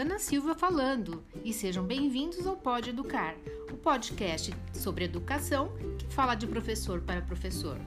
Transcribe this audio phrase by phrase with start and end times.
[0.00, 3.34] Adriana Silva falando e sejam bem-vindos ao Pode Educar,
[3.70, 7.78] o podcast sobre educação que fala de professor para professor.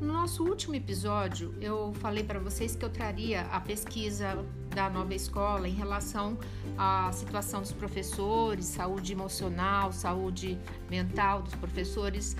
[0.00, 4.42] No nosso último episódio, eu falei para vocês que eu traria a pesquisa
[4.74, 6.38] da nova escola em relação
[6.78, 10.58] à situação dos professores, saúde emocional, saúde
[10.88, 12.34] mental dos professores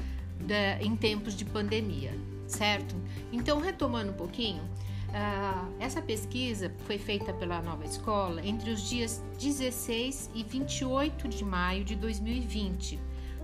[0.80, 2.96] em tempos de pandemia, certo?
[3.30, 4.62] Então, retomando um pouquinho,
[5.08, 11.44] Uh, essa pesquisa foi feita pela nova escola entre os dias 16 e 28 de
[11.44, 13.00] maio de 2020,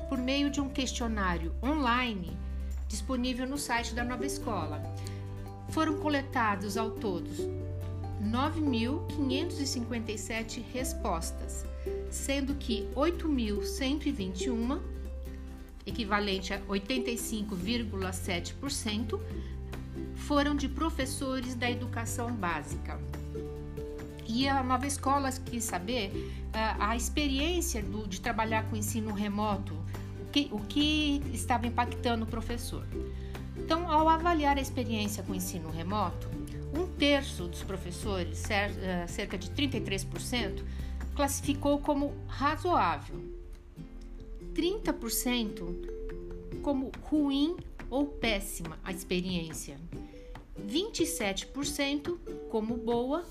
[0.08, 2.36] por meio de um questionário online
[2.86, 4.82] disponível no site da nova escola.
[5.70, 7.30] Foram coletados ao todo
[8.22, 11.64] 9.557 respostas,
[12.10, 14.80] sendo que 8.121,
[15.86, 19.20] equivalente a 85,7%,
[20.26, 22.98] foram de professores da educação básica.
[24.26, 26.10] E a nova escola quis saber
[26.52, 29.74] a, a experiência do, de trabalhar com ensino remoto,
[30.20, 32.86] o que, o que estava impactando o professor.
[33.56, 36.28] Então, ao avaliar a experiência com ensino remoto,
[36.76, 38.42] um terço dos professores,
[39.06, 40.64] cerca de 33%,
[41.14, 43.22] classificou como razoável,
[44.54, 45.90] 30%
[46.62, 47.56] como ruim
[47.90, 49.76] ou péssima a experiência,
[50.60, 52.18] 27%
[52.50, 53.24] como boa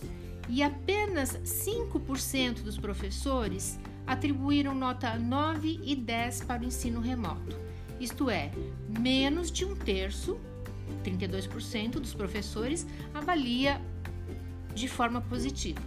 [0.50, 7.58] e apenas 5% dos professores atribuíram nota 9 e 10 para o ensino remoto.
[8.00, 8.52] Isto é,
[9.00, 10.38] menos de um terço,
[11.04, 13.82] 32% dos professores avalia
[14.76, 15.82] de forma positiva.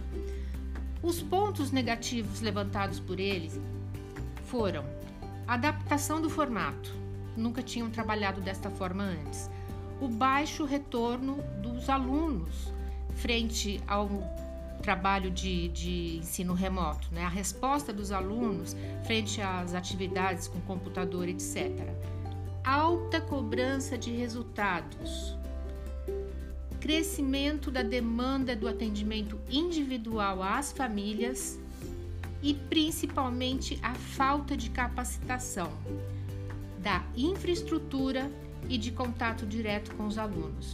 [1.03, 3.59] Os pontos negativos levantados por eles
[4.45, 4.83] foram
[5.45, 6.91] adaptação do formato,
[7.35, 9.49] nunca tinham trabalhado desta forma antes
[9.99, 12.71] o baixo retorno dos alunos
[13.15, 14.09] frente ao
[14.81, 17.23] trabalho de, de ensino remoto, né?
[17.23, 18.75] a resposta dos alunos
[19.05, 21.71] frente às atividades com computador, etc.
[22.63, 25.35] Alta cobrança de resultados,
[26.79, 31.59] crescimento da demanda do atendimento individual às famílias
[32.41, 35.71] e principalmente a falta de capacitação
[36.79, 38.31] da infraestrutura
[38.69, 40.73] e de contato direto com os alunos.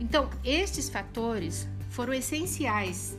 [0.00, 3.16] Então, estes fatores foram essenciais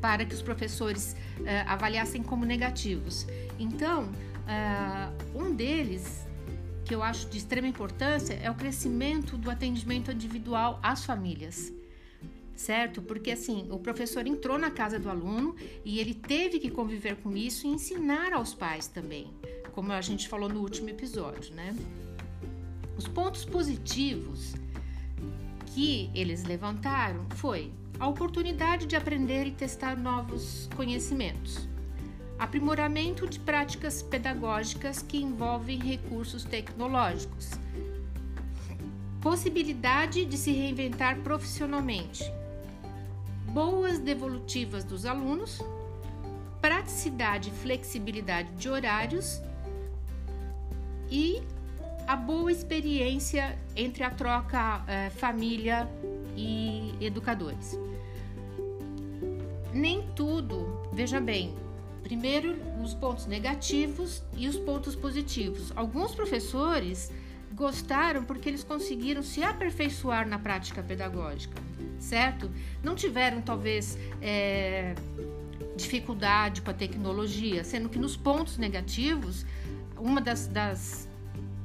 [0.00, 3.26] para que os professores uh, avaliassem como negativos.
[3.58, 6.26] Então, uh, um deles,
[6.84, 11.72] que eu acho de extrema importância, é o crescimento do atendimento individual às famílias.
[12.54, 13.00] Certo?
[13.00, 17.34] Porque assim, o professor entrou na casa do aluno e ele teve que conviver com
[17.34, 19.30] isso e ensinar aos pais também,
[19.72, 21.74] como a gente falou no último episódio, né?
[23.00, 24.52] Os pontos positivos
[25.68, 31.66] que eles levantaram foi a oportunidade de aprender e testar novos conhecimentos,
[32.38, 37.52] aprimoramento de práticas pedagógicas que envolvem recursos tecnológicos,
[39.22, 42.30] possibilidade de se reinventar profissionalmente,
[43.46, 45.58] boas devolutivas dos alunos,
[46.60, 49.40] praticidade e flexibilidade de horários
[51.10, 51.42] e
[52.10, 55.88] a boa experiência entre a troca é, família
[56.36, 57.78] e educadores.
[59.72, 61.54] Nem tudo, veja bem,
[62.02, 65.72] primeiro os pontos negativos e os pontos positivos.
[65.76, 67.12] Alguns professores
[67.52, 71.62] gostaram porque eles conseguiram se aperfeiçoar na prática pedagógica,
[72.00, 72.50] certo?
[72.82, 74.96] Não tiveram, talvez, é,
[75.76, 79.46] dificuldade com a tecnologia, sendo que nos pontos negativos,
[79.96, 81.08] uma das, das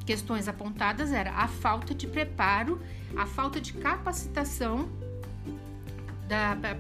[0.06, 2.80] questões apontadas era a falta de preparo,
[3.16, 4.90] a falta de capacitação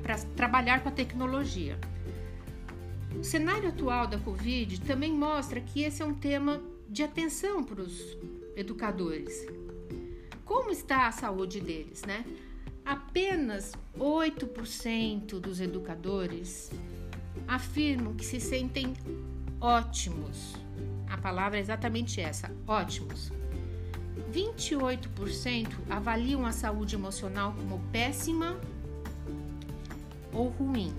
[0.02, 1.78] para trabalhar com a tecnologia.
[3.19, 7.81] O cenário atual da Covid também mostra que esse é um tema de atenção para
[7.81, 8.18] os
[8.56, 9.46] educadores.
[10.44, 12.25] Como está a saúde deles, né?
[12.84, 16.72] Apenas 8% dos educadores
[17.47, 18.94] afirmam que se sentem
[19.59, 20.65] ótimos
[21.09, 23.31] a palavra é exatamente essa: ótimos.
[24.31, 28.57] 28% avaliam a saúde emocional como péssima
[30.34, 30.93] ou ruim.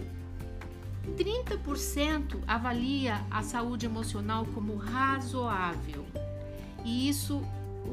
[1.17, 6.05] 30% avalia a saúde emocional como razoável.
[6.85, 7.43] E isso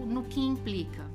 [0.07, 1.05] no que implica?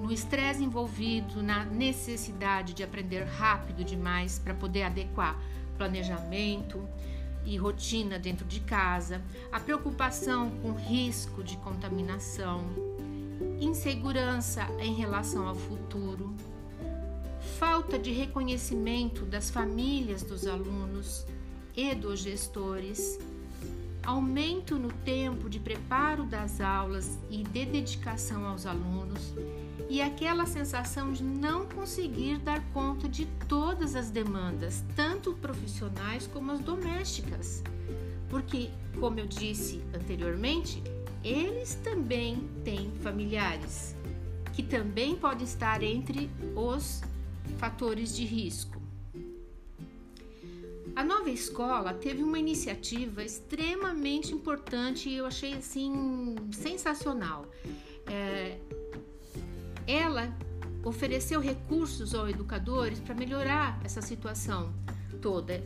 [0.00, 5.38] No estresse envolvido, na necessidade de aprender rápido demais para poder adequar
[5.76, 6.86] planejamento,
[7.44, 12.64] e rotina dentro de casa, a preocupação com risco de contaminação,
[13.60, 16.34] insegurança em relação ao futuro,
[17.58, 21.26] falta de reconhecimento das famílias dos alunos
[21.76, 23.18] e dos gestores,
[24.02, 29.34] aumento no tempo de preparo das aulas e de dedicação aos alunos,
[29.90, 36.52] e aquela sensação de não conseguir dar conta de todas as demandas, tanto profissionais como
[36.52, 37.64] as domésticas.
[38.28, 38.70] Porque,
[39.00, 40.80] como eu disse anteriormente,
[41.24, 43.96] eles também têm familiares,
[44.52, 47.02] que também podem estar entre os
[47.58, 48.80] fatores de risco.
[50.94, 57.50] A nova escola teve uma iniciativa extremamente importante e eu achei assim sensacional.
[58.06, 58.59] É,
[59.90, 60.32] ela
[60.84, 64.72] ofereceu recursos aos educadores para melhorar essa situação
[65.20, 65.62] toda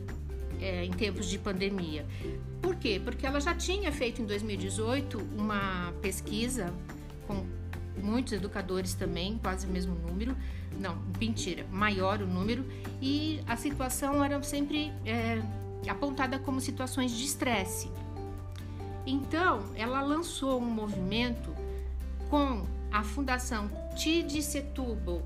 [0.59, 2.05] é, em tempos de pandemia.
[2.61, 3.01] Por quê?
[3.03, 6.73] Porque ela já tinha feito em 2018 uma pesquisa
[7.27, 7.45] com
[8.01, 10.35] muitos educadores também, quase o mesmo número,
[10.79, 12.65] não, mentira, maior o número,
[13.01, 15.41] e a situação era sempre é,
[15.89, 17.89] apontada como situações de estresse.
[19.05, 21.55] Então, ela lançou um movimento
[22.29, 25.21] com a Fundação Tid Setúbal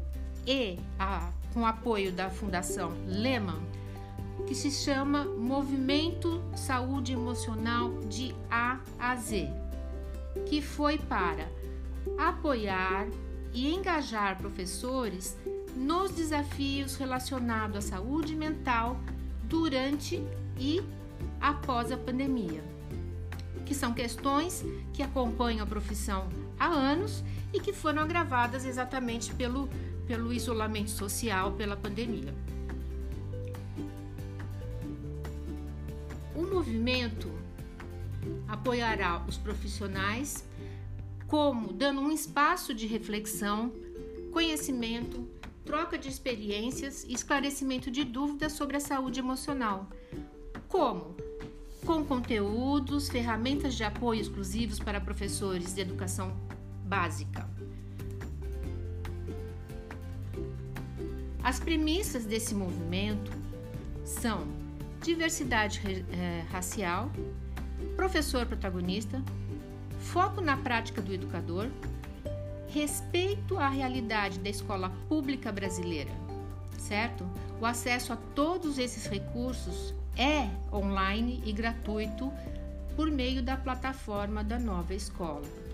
[0.47, 3.61] e a, com apoio da Fundação Lehman,
[4.47, 9.53] que se chama Movimento Saúde Emocional de A a Z,
[10.47, 11.47] que foi para
[12.17, 13.07] apoiar
[13.53, 15.37] e engajar professores
[15.75, 18.99] nos desafios relacionados à saúde mental
[19.43, 20.19] durante
[20.57, 20.81] e
[21.39, 22.63] após a pandemia,
[23.63, 26.27] que são questões que acompanham a profissão
[26.59, 27.23] há anos
[27.53, 29.69] e que foram agravadas exatamente pelo,
[30.05, 32.33] pelo isolamento social, pela pandemia.
[36.35, 37.31] O movimento
[38.47, 40.45] apoiará os profissionais
[41.27, 43.71] como dando um espaço de reflexão,
[44.31, 45.27] conhecimento,
[45.63, 49.87] troca de experiências e esclarecimento de dúvidas sobre a saúde emocional.
[50.67, 51.15] Como?
[51.85, 56.48] Com conteúdos, ferramentas de apoio exclusivos para professores de educação
[56.89, 57.47] básica.
[61.43, 63.31] As premissas desse movimento
[64.03, 64.47] são
[65.01, 67.11] diversidade eh, racial,
[67.95, 69.23] professor protagonista,
[69.99, 71.67] foco na prática do educador,
[72.67, 76.11] respeito à realidade da escola pública brasileira,
[76.77, 77.23] certo?
[77.61, 82.31] O acesso a todos esses recursos é online e gratuito
[82.95, 85.68] por meio da plataforma da nova escola.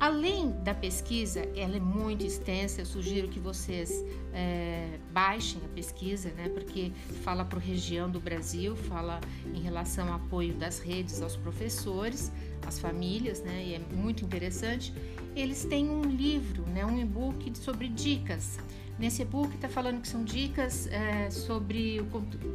[0.00, 4.02] Além da pesquisa, ela é muito extensa, eu sugiro que vocês
[4.32, 6.90] é, baixem a pesquisa, né, porque
[7.22, 9.20] fala para a região do Brasil, fala
[9.54, 12.32] em relação ao apoio das redes aos professores,
[12.66, 14.90] às famílias, né, e é muito interessante.
[15.36, 18.58] Eles têm um livro, né, um e-book sobre dicas.
[18.98, 22.06] Nesse e-book está falando que são dicas é, sobre o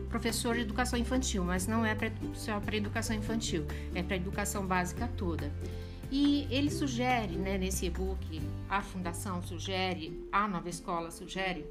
[0.10, 4.66] professor de educação infantil, mas não é pra, só para educação infantil, é para educação
[4.66, 5.54] básica toda.
[6.18, 11.66] E ele sugere, né, nesse e-book, a fundação sugere, a nova escola sugere,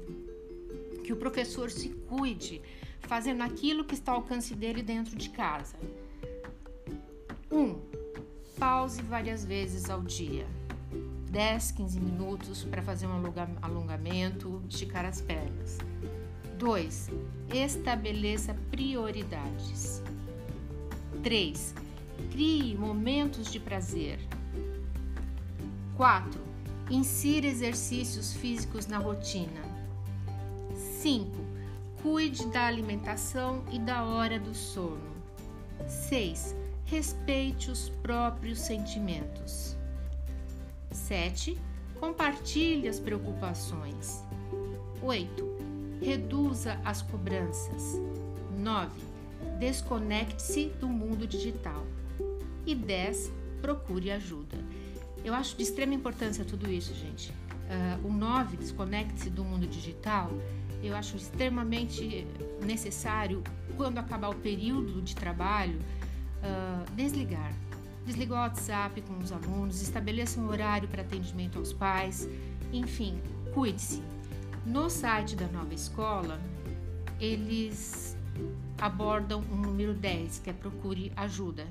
[1.03, 2.61] que o professor se cuide
[2.99, 5.75] fazendo aquilo que está ao alcance dele dentro de casa.
[7.51, 7.59] 1.
[7.59, 7.81] Um,
[8.59, 10.45] pause várias vezes ao dia.
[11.31, 13.19] 10, 15 minutos para fazer um
[13.63, 15.79] alongamento, esticar as pernas.
[16.59, 17.09] 2.
[17.51, 20.03] Estabeleça prioridades.
[21.23, 21.73] 3
[22.31, 24.19] Crie momentos de prazer.
[25.97, 26.41] 4.
[26.89, 29.63] Insira exercícios físicos na rotina.
[31.01, 31.31] 5.
[32.03, 35.15] Cuide da alimentação e da hora do sono.
[35.87, 36.53] 6.
[36.85, 39.75] Respeite os próprios sentimentos.
[40.91, 41.57] 7.
[41.99, 44.21] Compartilhe as preocupações.
[45.01, 45.55] 8.
[46.01, 47.99] Reduza as cobranças.
[48.59, 49.01] 9.
[49.59, 51.85] Desconecte-se do mundo digital.
[52.65, 54.57] E 10, procure ajuda.
[55.25, 57.31] Eu acho de extrema importância tudo isso, gente.
[57.31, 60.29] Uh, o 9, desconecte-se do mundo digital,
[60.83, 62.27] eu acho extremamente
[62.63, 63.43] necessário,
[63.75, 65.79] quando acabar o período de trabalho,
[66.43, 67.51] uh, desligar.
[68.05, 72.29] Desliga o WhatsApp com os alunos, estabeleça um horário para atendimento aos pais,
[72.71, 73.19] enfim,
[73.51, 74.03] cuide-se.
[74.63, 76.39] No site da nova escola,
[77.19, 78.15] eles
[78.77, 81.65] abordam o número 10, que é procure ajuda.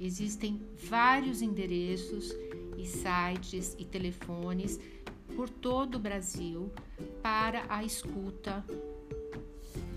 [0.00, 2.34] Existem vários endereços
[2.76, 4.78] e sites e telefones
[5.34, 6.72] por todo o Brasil
[7.22, 8.64] para a escuta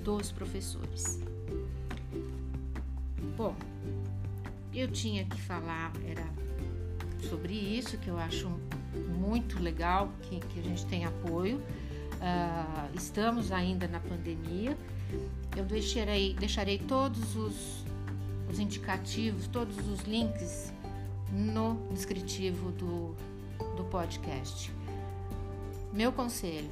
[0.03, 1.19] dos professores.
[3.35, 3.55] Bom,
[4.73, 6.25] eu tinha que falar era
[7.29, 8.49] sobre isso que eu acho
[9.19, 11.57] muito legal que, que a gente tem apoio.
[11.57, 14.77] Uh, estamos ainda na pandemia.
[15.55, 17.85] Eu deixarei, deixarei todos os,
[18.49, 20.73] os indicativos, todos os links
[21.31, 23.15] no descritivo do,
[23.75, 24.71] do podcast.
[25.91, 26.69] Meu conselho: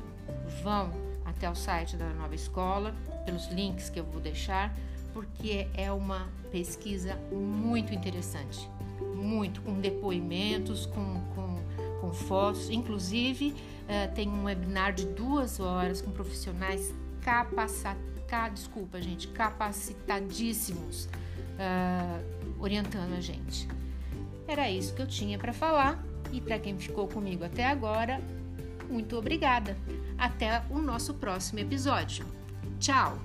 [0.64, 0.92] vão
[1.26, 2.94] até o site da nova escola,
[3.26, 4.76] pelos links que eu vou deixar,
[5.14, 8.70] porque é uma pesquisa muito interessante,
[9.16, 11.60] muito com depoimentos, com, com,
[12.02, 19.28] com fotos, inclusive uh, tem um webinar de duas horas com profissionais capacitados, desculpa gente,
[19.30, 22.24] capacitadíssimos uh,
[22.60, 23.68] orientando a gente.
[24.48, 28.22] Era isso que eu tinha para falar e para quem ficou comigo até agora,
[28.90, 29.78] muito obrigada.
[30.18, 32.26] Até o nosso próximo episódio.
[32.80, 33.18] Tchau!